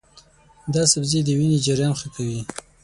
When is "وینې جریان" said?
1.39-1.93